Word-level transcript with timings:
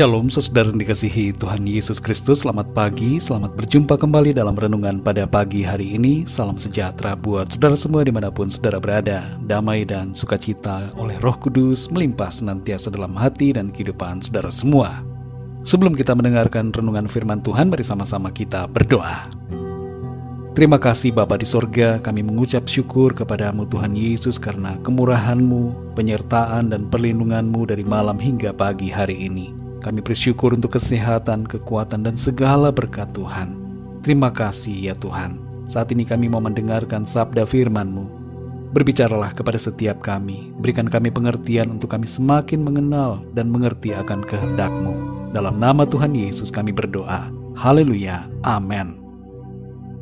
Shalom 0.00 0.32
saudara 0.32 0.72
yang 0.72 0.80
dikasihi 0.80 1.36
Tuhan 1.36 1.68
Yesus 1.68 2.00
Kristus. 2.00 2.40
Selamat 2.40 2.72
pagi, 2.72 3.20
selamat 3.20 3.52
berjumpa 3.52 4.00
kembali 4.00 4.32
dalam 4.32 4.56
renungan 4.56 4.96
pada 4.96 5.28
pagi 5.28 5.60
hari 5.60 5.92
ini. 5.92 6.24
Salam 6.24 6.56
sejahtera 6.56 7.12
buat 7.12 7.52
saudara 7.52 7.76
semua 7.76 8.00
di 8.00 8.08
mana 8.08 8.32
pun 8.32 8.48
saudara 8.48 8.80
berada. 8.80 9.36
Damai 9.44 9.84
dan 9.84 10.16
sukacita 10.16 10.88
oleh 10.96 11.20
roh 11.20 11.36
kudus 11.36 11.92
melimpah 11.92 12.32
senantiasa 12.32 12.88
dalam 12.88 13.12
hati 13.12 13.52
dan 13.52 13.68
kehidupan 13.68 14.24
saudara 14.24 14.48
semua. 14.48 15.04
Sebelum 15.68 15.92
kita 15.92 16.16
mendengarkan 16.16 16.72
renungan 16.72 17.04
firman 17.04 17.44
Tuhan 17.44 17.68
Mari 17.68 17.84
sama-sama 17.84 18.32
kita 18.32 18.72
berdoa. 18.72 19.28
Terima 20.56 20.80
kasih 20.80 21.12
Bapa 21.12 21.36
di 21.36 21.44
sorga 21.44 22.00
kami 22.00 22.24
mengucap 22.24 22.64
syukur 22.72 23.12
kepadamu 23.12 23.68
Tuhan 23.68 23.92
Yesus 23.92 24.40
karena 24.40 24.80
kemurahanmu, 24.80 25.92
penyertaan 25.92 26.72
dan 26.72 26.88
perlindunganmu 26.88 27.68
dari 27.68 27.84
malam 27.84 28.16
hingga 28.16 28.56
pagi 28.56 28.88
hari 28.88 29.28
ini. 29.28 29.59
Kami 29.80 30.04
bersyukur 30.04 30.52
untuk 30.52 30.76
kesehatan, 30.76 31.48
kekuatan, 31.48 32.04
dan 32.04 32.12
segala 32.12 32.68
berkat 32.68 33.08
Tuhan. 33.16 33.56
Terima 34.04 34.28
kasih 34.28 34.92
ya 34.92 34.94
Tuhan. 34.96 35.40
Saat 35.64 35.92
ini 35.96 36.04
kami 36.04 36.28
mau 36.28 36.40
mendengarkan 36.40 37.08
sabda 37.08 37.48
firman-Mu. 37.48 38.20
Berbicaralah 38.70 39.34
kepada 39.34 39.58
setiap 39.58 39.98
kami, 40.04 40.52
berikan 40.60 40.86
kami 40.86 41.10
pengertian 41.10 41.74
untuk 41.74 41.90
kami 41.90 42.06
semakin 42.06 42.62
mengenal 42.62 43.24
dan 43.34 43.48
mengerti 43.48 43.96
akan 43.96 44.22
kehendak-Mu. 44.22 44.94
Dalam 45.32 45.58
nama 45.58 45.88
Tuhan 45.88 46.12
Yesus 46.12 46.52
kami 46.52 46.70
berdoa. 46.70 47.32
Haleluya. 47.56 48.28
Amin. 48.46 49.00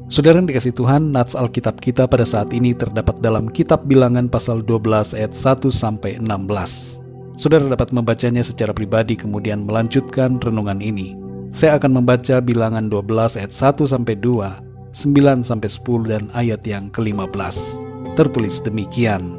Saudara 0.09 0.41
yang 0.41 0.49
dikasih 0.49 0.73
Tuhan, 0.73 1.13
nats 1.13 1.37
Alkitab 1.37 1.85
kita 1.85 2.09
pada 2.09 2.25
saat 2.25 2.48
ini 2.57 2.73
terdapat 2.73 3.20
dalam 3.20 3.47
kitab 3.53 3.85
bilangan 3.85 4.27
pasal 4.27 4.65
12 4.65 5.13
ayat 5.13 5.37
1 5.37 5.69
sampai 5.69 6.17
16. 6.17 7.08
Saudara 7.39 7.70
dapat 7.70 7.94
membacanya 7.94 8.42
secara 8.42 8.75
pribadi 8.75 9.14
kemudian 9.14 9.62
melanjutkan 9.62 10.42
renungan 10.42 10.83
ini. 10.83 11.14
Saya 11.55 11.78
akan 11.78 12.03
membaca 12.03 12.42
bilangan 12.42 12.91
12 12.91 13.39
ayat 13.39 13.55
1 13.55 13.86
sampai 13.86 14.19
2, 14.19 14.58
9 14.91 15.47
sampai 15.47 15.69
10 15.70 16.11
dan 16.11 16.27
ayat 16.34 16.67
yang 16.67 16.91
ke-15. 16.91 17.78
Tertulis 18.19 18.58
demikian. 18.58 19.39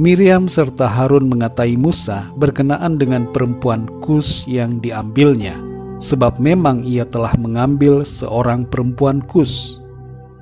Miriam 0.00 0.48
serta 0.48 0.88
Harun 0.88 1.28
mengatai 1.28 1.76
Musa 1.76 2.32
berkenaan 2.40 2.96
dengan 2.96 3.28
perempuan 3.28 3.84
Kus 4.00 4.48
yang 4.48 4.80
diambilnya, 4.80 5.52
sebab 6.00 6.40
memang 6.40 6.80
ia 6.80 7.04
telah 7.04 7.36
mengambil 7.36 8.08
seorang 8.08 8.64
perempuan 8.64 9.20
Kus. 9.20 9.84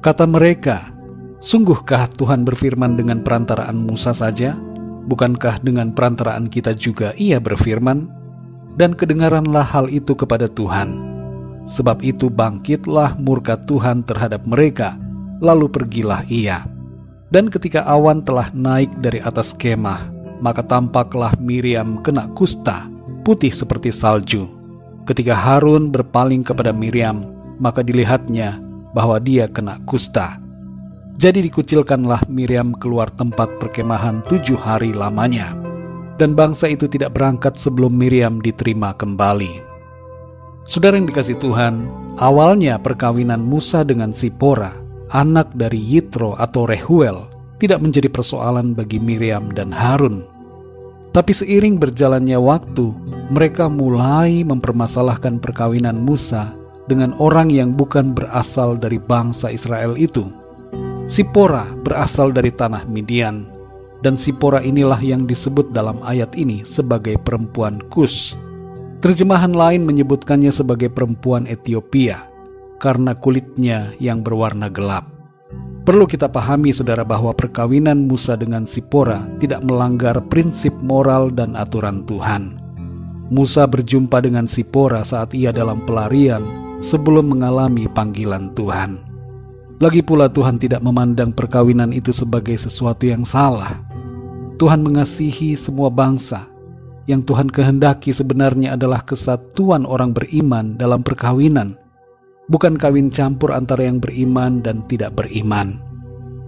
Kata 0.07 0.23
mereka, 0.23 0.95
Sungguhkah 1.45 2.09
Tuhan 2.17 2.41
berfirman 2.49 2.97
dengan 2.97 3.21
perantaraan 3.21 3.77
Musa 3.77 4.17
saja? 4.17 4.57
Bukankah 5.05 5.61
dengan 5.61 5.93
perantaraan 5.93 6.49
kita 6.49 6.73
juga 6.73 7.13
ia 7.21 7.37
berfirman? 7.37 8.09
Dan 8.75 8.97
kedengaranlah 8.97 9.63
hal 9.63 9.87
itu 9.93 10.17
kepada 10.17 10.49
Tuhan. 10.51 11.15
Sebab 11.65 12.03
itu 12.05 12.29
bangkitlah 12.33 13.17
murka 13.21 13.57
Tuhan 13.69 14.03
terhadap 14.03 14.45
mereka, 14.45 14.97
lalu 15.39 15.71
pergilah 15.71 16.27
ia. 16.27 16.67
Dan 17.33 17.49
ketika 17.49 17.85
awan 17.89 18.21
telah 18.21 18.51
naik 18.53 18.91
dari 19.01 19.23
atas 19.23 19.55
kemah, 19.57 20.11
maka 20.43 20.61
tampaklah 20.61 21.33
Miriam 21.41 22.01
kena 22.05 22.29
kusta, 22.37 22.85
putih 23.23 23.53
seperti 23.55 23.95
salju. 23.95 24.45
Ketika 25.09 25.37
Harun 25.37 25.93
berpaling 25.93 26.45
kepada 26.45 26.73
Miriam, 26.73 27.29
maka 27.61 27.85
dilihatnya 27.85 28.61
bahwa 28.93 29.21
dia 29.21 29.49
kena 29.49 29.81
kusta 29.89 30.44
jadi 31.15 31.47
dikucilkanlah 31.47 32.27
Miriam 32.27 32.75
keluar 32.75 33.07
tempat 33.07 33.47
perkemahan 33.63 34.27
tujuh 34.27 34.59
hari 34.59 34.91
lamanya. 34.91 35.55
Dan 36.15 36.35
bangsa 36.39 36.71
itu 36.71 36.87
tidak 36.87 37.15
berangkat 37.15 37.59
sebelum 37.59 37.91
Miriam 37.91 38.39
diterima 38.39 38.95
kembali. 38.95 39.63
Saudara 40.67 40.95
yang 40.95 41.11
dikasih 41.11 41.39
Tuhan, 41.43 41.91
awalnya 42.19 42.79
perkawinan 42.79 43.43
Musa 43.43 43.83
dengan 43.83 44.15
Sipora, 44.15 44.75
anak 45.11 45.51
dari 45.59 45.79
Yitro 45.79 46.39
atau 46.39 46.67
Rehuel, 46.71 47.31
tidak 47.59 47.83
menjadi 47.83 48.07
persoalan 48.11 48.75
bagi 48.75 49.03
Miriam 49.03 49.51
dan 49.51 49.75
Harun. 49.75 50.27
Tapi 51.15 51.31
seiring 51.31 51.79
berjalannya 51.79 52.39
waktu, 52.39 52.91
mereka 53.31 53.71
mulai 53.71 54.43
mempermasalahkan 54.47 55.39
perkawinan 55.39 55.99
Musa 55.99 56.55
dengan 56.91 57.15
orang 57.23 57.51
yang 57.51 57.75
bukan 57.75 58.15
berasal 58.15 58.79
dari 58.79 58.99
bangsa 58.99 59.51
Israel 59.51 59.95
itu 59.99 60.44
Sipora 61.05 61.69
berasal 61.85 62.33
dari 62.33 62.49
tanah 62.49 62.89
Midian, 62.89 63.45
dan 64.01 64.17
Sipora 64.17 64.65
inilah 64.65 64.97
yang 65.05 65.29
disebut 65.29 65.69
dalam 65.69 66.01
ayat 66.01 66.33
ini 66.33 66.65
sebagai 66.65 67.21
perempuan 67.21 67.77
Kus. 67.93 68.33
Terjemahan 69.05 69.53
lain 69.53 69.85
menyebutkannya 69.85 70.49
sebagai 70.49 70.89
perempuan 70.89 71.45
Ethiopia 71.45 72.25
karena 72.81 73.13
kulitnya 73.13 73.93
yang 74.01 74.25
berwarna 74.25 74.73
gelap. 74.73 75.05
Perlu 75.85 76.09
kita 76.09 76.33
pahami 76.33 76.73
saudara 76.73 77.05
bahwa 77.05 77.37
perkawinan 77.37 78.09
Musa 78.09 78.33
dengan 78.41 78.65
Sipora 78.65 79.29
tidak 79.37 79.61
melanggar 79.61 80.17
prinsip 80.33 80.73
moral 80.81 81.29
dan 81.29 81.53
aturan 81.53 82.09
Tuhan. 82.09 82.57
Musa 83.29 83.69
berjumpa 83.69 84.25
dengan 84.25 84.49
Sipora 84.49 85.05
saat 85.05 85.37
ia 85.37 85.53
dalam 85.53 85.85
pelarian 85.85 86.41
sebelum 86.81 87.29
mengalami 87.29 87.85
panggilan 87.93 88.57
Tuhan. 88.57 89.14
Lagi 89.85 90.01
pula 90.01 90.33
Tuhan 90.33 90.57
tidak 90.57 90.81
memandang 90.81 91.29
perkawinan 91.37 91.93
itu 91.93 92.09
sebagai 92.09 92.57
sesuatu 92.57 93.05
yang 93.05 93.21
salah. 93.21 93.85
Tuhan 94.57 94.81
mengasihi 94.81 95.61
semua 95.61 95.93
bangsa. 95.93 96.49
Yang 97.05 97.29
Tuhan 97.29 97.53
kehendaki 97.53 98.09
sebenarnya 98.09 98.81
adalah 98.81 99.05
kesatuan 99.05 99.85
orang 99.85 100.17
beriman 100.17 100.81
dalam 100.81 101.05
perkawinan, 101.05 101.77
bukan 102.49 102.81
kawin 102.81 103.13
campur 103.13 103.53
antara 103.53 103.85
yang 103.85 104.01
beriman 104.01 104.65
dan 104.65 104.81
tidak 104.89 105.13
beriman. 105.21 105.85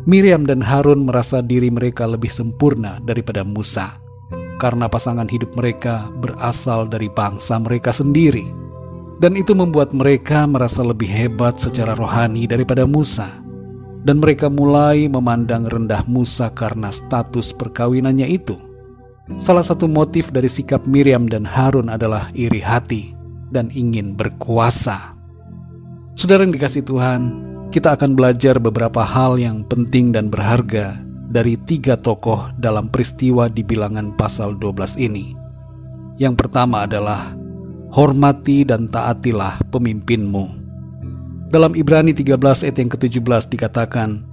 Miriam 0.08 0.48
dan 0.48 0.64
Harun 0.64 1.04
merasa 1.04 1.44
diri 1.44 1.68
mereka 1.68 2.08
lebih 2.08 2.32
sempurna 2.32 3.04
daripada 3.04 3.44
Musa, 3.44 4.00
karena 4.56 4.88
pasangan 4.88 5.28
hidup 5.28 5.52
mereka 5.60 6.08
berasal 6.24 6.88
dari 6.88 7.12
bangsa 7.12 7.60
mereka 7.60 7.92
sendiri 7.92 8.65
dan 9.16 9.32
itu 9.32 9.56
membuat 9.56 9.96
mereka 9.96 10.44
merasa 10.44 10.84
lebih 10.84 11.08
hebat 11.08 11.56
secara 11.56 11.96
rohani 11.96 12.44
daripada 12.44 12.84
Musa. 12.84 13.28
Dan 14.06 14.22
mereka 14.22 14.46
mulai 14.46 15.10
memandang 15.10 15.66
rendah 15.66 16.06
Musa 16.06 16.46
karena 16.54 16.94
status 16.94 17.50
perkawinannya 17.50 18.28
itu. 18.30 18.54
Salah 19.34 19.66
satu 19.66 19.90
motif 19.90 20.30
dari 20.30 20.46
sikap 20.46 20.86
Miriam 20.86 21.26
dan 21.26 21.42
Harun 21.42 21.90
adalah 21.90 22.30
iri 22.30 22.62
hati 22.62 23.18
dan 23.50 23.66
ingin 23.74 24.14
berkuasa. 24.14 25.18
Saudara 26.14 26.46
yang 26.46 26.54
dikasih 26.54 26.86
Tuhan, 26.86 27.22
kita 27.74 27.98
akan 27.98 28.14
belajar 28.14 28.62
beberapa 28.62 29.02
hal 29.02 29.42
yang 29.42 29.66
penting 29.66 30.14
dan 30.14 30.30
berharga 30.30 31.02
dari 31.26 31.58
tiga 31.66 31.98
tokoh 31.98 32.54
dalam 32.62 32.86
peristiwa 32.86 33.50
di 33.50 33.66
bilangan 33.66 34.14
pasal 34.14 34.54
12 34.54 35.02
ini. 35.02 35.34
Yang 36.16 36.46
pertama 36.46 36.86
adalah 36.86 37.34
hormati 37.90 38.66
dan 38.66 38.90
taatilah 38.90 39.62
pemimpinmu. 39.70 40.66
Dalam 41.50 41.78
Ibrani 41.78 42.10
13 42.10 42.66
ayat 42.66 42.76
yang 42.76 42.90
ke-17 42.90 43.42
dikatakan, 43.54 44.26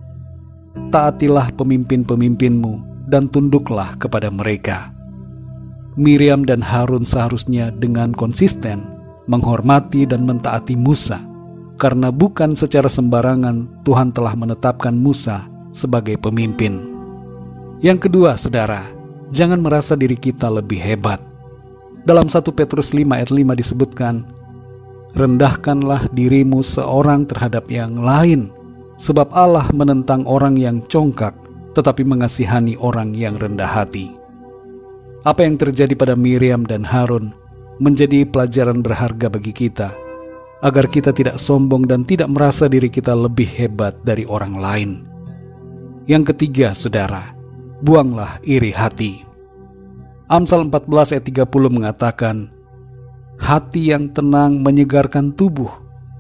Taatilah 0.90 1.54
pemimpin-pemimpinmu 1.54 3.06
dan 3.06 3.30
tunduklah 3.30 3.94
kepada 4.02 4.34
mereka. 4.34 4.90
Miriam 5.94 6.42
dan 6.42 6.66
Harun 6.66 7.06
seharusnya 7.06 7.70
dengan 7.70 8.10
konsisten 8.18 8.82
menghormati 9.30 10.10
dan 10.10 10.26
mentaati 10.26 10.74
Musa, 10.74 11.22
karena 11.78 12.10
bukan 12.10 12.58
secara 12.58 12.90
sembarangan 12.90 13.86
Tuhan 13.86 14.10
telah 14.10 14.34
menetapkan 14.34 14.98
Musa 14.98 15.46
sebagai 15.70 16.18
pemimpin. 16.18 16.90
Yang 17.86 18.10
kedua, 18.10 18.34
saudara, 18.34 18.82
jangan 19.30 19.62
merasa 19.62 19.94
diri 19.94 20.18
kita 20.18 20.50
lebih 20.50 20.82
hebat 20.82 21.22
dalam 22.04 22.28
1 22.28 22.44
Petrus 22.52 22.92
5 22.92 23.08
ayat 23.16 23.32
5 23.32 23.56
disebutkan, 23.56 24.28
Rendahkanlah 25.14 26.10
dirimu 26.12 26.66
seorang 26.66 27.30
terhadap 27.30 27.70
yang 27.70 28.02
lain, 28.02 28.50
sebab 28.98 29.30
Allah 29.32 29.70
menentang 29.72 30.26
orang 30.26 30.58
yang 30.58 30.82
congkak, 30.90 31.38
tetapi 31.78 32.02
mengasihani 32.02 32.76
orang 32.82 33.14
yang 33.14 33.38
rendah 33.38 33.70
hati. 33.70 34.14
Apa 35.24 35.48
yang 35.48 35.56
terjadi 35.56 35.94
pada 35.96 36.18
Miriam 36.18 36.68
dan 36.68 36.84
Harun 36.84 37.32
menjadi 37.78 38.26
pelajaran 38.28 38.84
berharga 38.84 39.32
bagi 39.32 39.54
kita, 39.56 39.94
agar 40.64 40.86
kita 40.88 41.16
tidak 41.16 41.40
sombong 41.40 41.88
dan 41.88 42.04
tidak 42.04 42.28
merasa 42.32 42.68
diri 42.68 42.92
kita 42.92 43.16
lebih 43.16 43.48
hebat 43.48 43.96
dari 44.04 44.28
orang 44.28 44.56
lain. 44.58 44.92
Yang 46.04 46.36
ketiga, 46.36 46.76
saudara, 46.76 47.32
buanglah 47.80 48.40
iri 48.44 48.72
hati. 48.76 49.33
Amsal 50.34 50.66
14 50.66 51.14
ayat 51.14 51.26
30 51.46 51.46
mengatakan, 51.70 52.50
Hati 53.38 53.94
yang 53.94 54.10
tenang 54.10 54.66
menyegarkan 54.66 55.30
tubuh, 55.30 55.70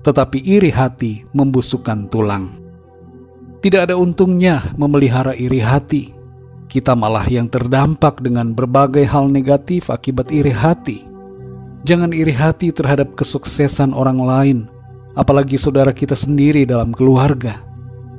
tetapi 0.05 0.37
iri 0.37 0.69
hati 0.69 1.25
membusukkan 1.33 2.13
tulang. 2.13 2.61
Tidak 3.65 3.89
ada 3.89 3.97
untungnya 3.97 4.69
memelihara 4.77 5.33
iri 5.33 5.57
hati. 5.65 6.13
Kita 6.69 6.93
malah 6.93 7.25
yang 7.25 7.49
terdampak 7.49 8.21
dengan 8.21 8.53
berbagai 8.53 9.01
hal 9.01 9.33
negatif 9.33 9.89
akibat 9.89 10.29
iri 10.29 10.53
hati. 10.53 11.01
Jangan 11.81 12.13
iri 12.13 12.37
hati 12.37 12.69
terhadap 12.69 13.17
kesuksesan 13.17 13.97
orang 13.97 14.21
lain, 14.21 14.59
apalagi 15.17 15.57
saudara 15.57 15.89
kita 15.89 16.13
sendiri 16.13 16.69
dalam 16.69 16.93
keluarga. 16.93 17.65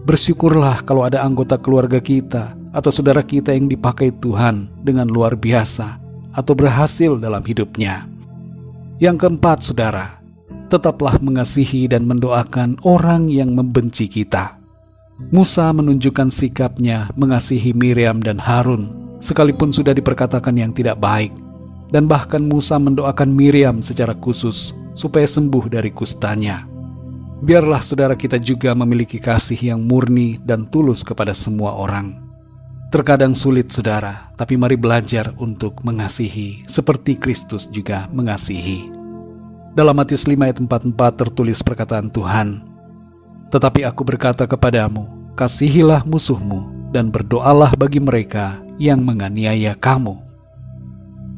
Bersyukurlah 0.02 0.82
kalau 0.82 1.06
ada 1.06 1.22
anggota 1.22 1.54
keluarga 1.54 2.02
kita 2.02 2.63
atau 2.74 2.90
saudara 2.90 3.22
kita 3.22 3.54
yang 3.54 3.70
dipakai 3.70 4.10
Tuhan 4.18 4.66
dengan 4.82 5.06
luar 5.06 5.38
biasa 5.38 6.02
atau 6.34 6.52
berhasil 6.58 7.14
dalam 7.22 7.46
hidupnya. 7.46 8.10
Yang 8.98 9.26
keempat, 9.26 9.62
saudara, 9.62 10.18
tetaplah 10.66 11.22
mengasihi 11.22 11.86
dan 11.86 12.02
mendoakan 12.10 12.82
orang 12.82 13.30
yang 13.30 13.54
membenci 13.54 14.10
kita. 14.10 14.58
Musa 15.30 15.70
menunjukkan 15.70 16.26
sikapnya 16.34 17.14
mengasihi 17.14 17.70
Miriam 17.70 18.18
dan 18.18 18.42
Harun, 18.42 18.90
sekalipun 19.22 19.70
sudah 19.70 19.94
diperkatakan 19.94 20.58
yang 20.58 20.74
tidak 20.74 20.98
baik 20.98 21.30
dan 21.94 22.10
bahkan 22.10 22.42
Musa 22.42 22.74
mendoakan 22.74 23.30
Miriam 23.30 23.78
secara 23.78 24.18
khusus 24.18 24.74
supaya 24.98 25.30
sembuh 25.30 25.70
dari 25.70 25.94
kustanya. 25.94 26.66
Biarlah 27.38 27.78
saudara 27.84 28.18
kita 28.18 28.42
juga 28.42 28.74
memiliki 28.74 29.22
kasih 29.22 29.74
yang 29.74 29.80
murni 29.86 30.42
dan 30.42 30.66
tulus 30.66 31.06
kepada 31.06 31.30
semua 31.30 31.76
orang. 31.76 32.23
Terkadang 32.94 33.34
sulit 33.34 33.74
saudara, 33.74 34.30
tapi 34.38 34.54
mari 34.54 34.78
belajar 34.78 35.34
untuk 35.42 35.82
mengasihi 35.82 36.62
seperti 36.70 37.18
Kristus 37.18 37.66
juga 37.66 38.06
mengasihi. 38.14 38.86
Dalam 39.74 39.98
Matius 39.98 40.30
5 40.30 40.38
ayat 40.38 40.62
44 40.62 40.94
tertulis 41.18 41.58
perkataan 41.58 42.06
Tuhan, 42.06 42.62
Tetapi 43.50 43.82
aku 43.82 44.06
berkata 44.06 44.46
kepadamu, 44.46 45.10
kasihilah 45.34 46.06
musuhmu 46.06 46.90
dan 46.94 47.10
berdoalah 47.10 47.74
bagi 47.74 47.98
mereka 47.98 48.62
yang 48.78 49.02
menganiaya 49.02 49.74
kamu 49.74 50.14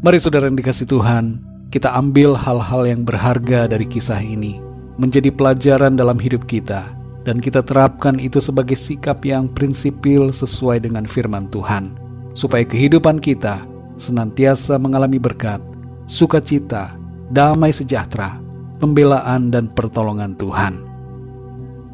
Mari 0.04 0.20
saudara 0.20 0.52
yang 0.52 0.60
dikasih 0.60 0.84
Tuhan, 0.92 1.40
kita 1.72 1.88
ambil 1.96 2.36
hal-hal 2.36 2.84
yang 2.84 3.00
berharga 3.00 3.64
dari 3.64 3.88
kisah 3.88 4.20
ini, 4.20 4.60
menjadi 5.00 5.32
pelajaran 5.32 5.96
dalam 5.96 6.20
hidup 6.20 6.44
kita, 6.44 6.84
dan 7.26 7.42
kita 7.42 7.60
terapkan 7.66 8.22
itu 8.22 8.38
sebagai 8.38 8.78
sikap 8.78 9.26
yang 9.26 9.50
prinsipil 9.50 10.30
sesuai 10.30 10.86
dengan 10.86 11.10
firman 11.10 11.50
Tuhan, 11.50 11.98
supaya 12.38 12.62
kehidupan 12.62 13.18
kita 13.18 13.66
senantiasa 13.98 14.78
mengalami 14.78 15.18
berkat, 15.18 15.58
sukacita, 16.06 16.94
damai 17.34 17.74
sejahtera, 17.74 18.38
pembelaan 18.78 19.50
dan 19.50 19.66
pertolongan 19.66 20.38
Tuhan. 20.38 20.86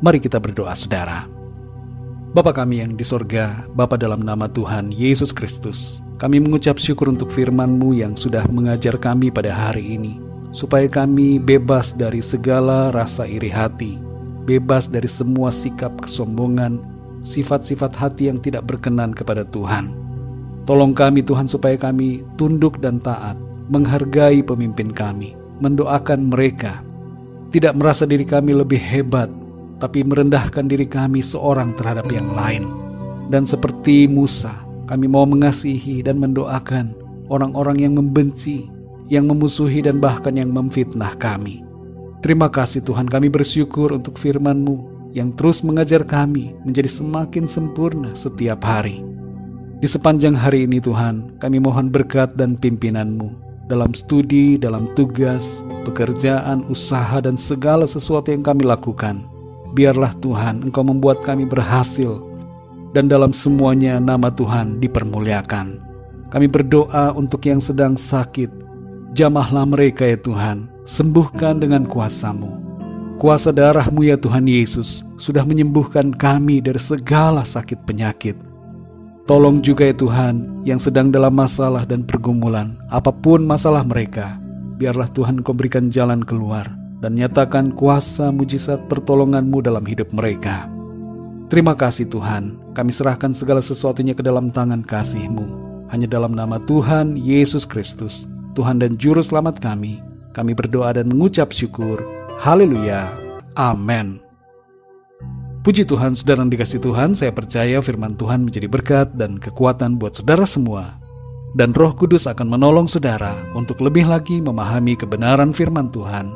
Mari 0.04 0.20
kita 0.20 0.36
berdoa 0.36 0.76
saudara. 0.76 1.24
Bapa 2.32 2.52
kami 2.52 2.84
yang 2.84 2.92
di 2.92 3.04
sorga, 3.04 3.64
Bapa 3.72 3.96
dalam 3.96 4.20
nama 4.20 4.48
Tuhan 4.52 4.92
Yesus 4.92 5.32
Kristus, 5.32 6.00
kami 6.20 6.40
mengucap 6.40 6.76
syukur 6.76 7.08
untuk 7.08 7.32
firman-Mu 7.32 7.96
yang 7.96 8.16
sudah 8.20 8.44
mengajar 8.52 9.00
kami 9.00 9.32
pada 9.32 9.52
hari 9.52 9.96
ini, 9.96 10.20
supaya 10.52 10.88
kami 10.88 11.40
bebas 11.40 11.92
dari 11.96 12.24
segala 12.24 12.88
rasa 12.88 13.28
iri 13.28 13.52
hati, 13.52 14.11
bebas 14.44 14.90
dari 14.90 15.08
semua 15.08 15.54
sikap 15.54 15.94
kesombongan, 16.02 16.82
sifat-sifat 17.22 17.94
hati 17.94 18.28
yang 18.28 18.42
tidak 18.42 18.66
berkenan 18.66 19.14
kepada 19.14 19.46
Tuhan. 19.48 19.94
Tolong 20.66 20.94
kami 20.94 21.26
Tuhan 21.26 21.50
supaya 21.50 21.74
kami 21.74 22.22
tunduk 22.38 22.78
dan 22.78 23.02
taat, 23.02 23.34
menghargai 23.70 24.42
pemimpin 24.42 24.94
kami, 24.94 25.34
mendoakan 25.58 26.30
mereka, 26.30 26.82
tidak 27.50 27.74
merasa 27.78 28.06
diri 28.06 28.22
kami 28.22 28.54
lebih 28.54 28.78
hebat, 28.78 29.30
tapi 29.82 30.06
merendahkan 30.06 30.70
diri 30.70 30.86
kami 30.86 31.22
seorang 31.22 31.74
terhadap 31.74 32.06
yang 32.10 32.30
lain. 32.34 32.66
Dan 33.30 33.46
seperti 33.46 34.06
Musa, 34.06 34.54
kami 34.86 35.10
mau 35.10 35.26
mengasihi 35.26 36.02
dan 36.04 36.22
mendoakan 36.22 36.94
orang-orang 37.32 37.82
yang 37.82 37.94
membenci, 37.98 38.68
yang 39.10 39.26
memusuhi 39.26 39.82
dan 39.82 39.98
bahkan 39.98 40.36
yang 40.36 40.52
memfitnah 40.54 41.16
kami. 41.18 41.61
Terima 42.22 42.46
kasih 42.46 42.86
Tuhan 42.86 43.10
kami 43.10 43.26
bersyukur 43.26 43.90
untuk 43.90 44.14
firman-Mu 44.14 45.10
yang 45.10 45.34
terus 45.34 45.66
mengajar 45.66 46.06
kami 46.06 46.54
menjadi 46.62 46.86
semakin 46.86 47.50
sempurna 47.50 48.14
setiap 48.14 48.62
hari. 48.62 49.02
Di 49.82 49.90
sepanjang 49.90 50.38
hari 50.38 50.70
ini 50.70 50.78
Tuhan, 50.78 51.42
kami 51.42 51.58
mohon 51.58 51.90
berkat 51.90 52.38
dan 52.38 52.54
pimpinan-Mu 52.54 53.26
dalam 53.66 53.90
studi, 53.90 54.54
dalam 54.54 54.86
tugas, 54.94 55.66
pekerjaan, 55.82 56.62
usaha, 56.70 57.18
dan 57.18 57.34
segala 57.34 57.90
sesuatu 57.90 58.30
yang 58.30 58.46
kami 58.46 58.70
lakukan. 58.70 59.26
Biarlah 59.74 60.14
Tuhan 60.22 60.62
Engkau 60.62 60.86
membuat 60.86 61.26
kami 61.26 61.42
berhasil 61.42 62.22
dan 62.94 63.10
dalam 63.10 63.34
semuanya 63.34 63.98
nama 63.98 64.30
Tuhan 64.30 64.78
dipermuliakan. 64.78 65.82
Kami 66.30 66.46
berdoa 66.46 67.12
untuk 67.18 67.42
yang 67.50 67.58
sedang 67.58 67.98
sakit. 67.98 68.48
Jamahlah 69.12 69.68
mereka 69.68 70.08
ya 70.08 70.16
Tuhan, 70.16 70.71
sembuhkan 70.84 71.62
dengan 71.62 71.86
kuasamu. 71.86 72.74
Kuasa 73.22 73.54
darahmu 73.54 74.02
ya 74.02 74.18
Tuhan 74.18 74.50
Yesus 74.50 75.06
sudah 75.14 75.46
menyembuhkan 75.46 76.10
kami 76.10 76.58
dari 76.58 76.82
segala 76.82 77.46
sakit 77.46 77.86
penyakit. 77.86 78.34
Tolong 79.30 79.62
juga 79.62 79.86
ya 79.86 79.94
Tuhan 79.94 80.66
yang 80.66 80.82
sedang 80.82 81.14
dalam 81.14 81.30
masalah 81.30 81.86
dan 81.86 82.02
pergumulan, 82.02 82.74
apa 82.90 83.14
pun 83.14 83.46
masalah 83.46 83.86
mereka, 83.86 84.42
biarlah 84.74 85.06
Tuhan 85.14 85.46
kau 85.46 85.54
berikan 85.54 85.86
jalan 85.86 86.26
keluar 86.26 86.66
dan 86.98 87.14
nyatakan 87.14 87.70
kuasa 87.78 88.34
mujizat 88.34 88.82
pertolonganmu 88.90 89.62
dalam 89.62 89.86
hidup 89.86 90.10
mereka. 90.10 90.66
Terima 91.46 91.78
kasih 91.78 92.10
Tuhan, 92.10 92.58
kami 92.74 92.90
serahkan 92.90 93.30
segala 93.30 93.62
sesuatunya 93.62 94.18
ke 94.18 94.26
dalam 94.26 94.50
tangan 94.50 94.82
kasih-Mu. 94.82 95.62
Hanya 95.94 96.08
dalam 96.08 96.34
nama 96.34 96.58
Tuhan 96.66 97.14
Yesus 97.14 97.62
Kristus, 97.62 98.24
Tuhan 98.58 98.82
dan 98.82 98.98
Juru 98.98 99.20
Selamat 99.20 99.60
kami, 99.62 100.00
kami 100.32 100.56
berdoa 100.56 100.96
dan 100.96 101.08
mengucap 101.12 101.52
syukur. 101.52 102.00
Haleluya. 102.40 103.08
Amin. 103.54 104.18
Puji 105.62 105.86
Tuhan, 105.86 106.18
saudara 106.18 106.42
yang 106.42 106.50
dikasih 106.50 106.82
Tuhan, 106.82 107.14
saya 107.14 107.30
percaya 107.30 107.78
firman 107.78 108.18
Tuhan 108.18 108.42
menjadi 108.42 108.66
berkat 108.66 109.14
dan 109.14 109.38
kekuatan 109.38 109.94
buat 109.94 110.18
saudara 110.18 110.42
semua. 110.42 110.98
Dan 111.54 111.70
roh 111.76 111.94
kudus 111.94 112.26
akan 112.26 112.50
menolong 112.50 112.90
saudara 112.90 113.36
untuk 113.54 113.78
lebih 113.78 114.08
lagi 114.08 114.42
memahami 114.42 114.98
kebenaran 114.98 115.54
firman 115.54 115.92
Tuhan. 115.94 116.34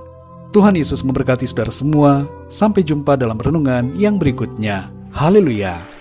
Tuhan 0.55 0.79
Yesus 0.79 1.03
memberkati 1.03 1.43
saudara 1.43 1.75
semua. 1.75 2.23
Sampai 2.47 2.87
jumpa 2.87 3.19
dalam 3.19 3.41
renungan 3.41 3.99
yang 3.99 4.21
berikutnya. 4.21 4.87
Haleluya! 5.11 5.96